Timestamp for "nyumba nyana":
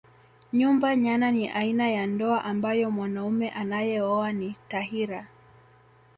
0.53-1.31